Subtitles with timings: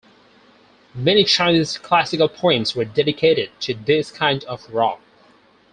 [0.95, 4.99] Many Chinese classical poems were dedicated to this kind of rock.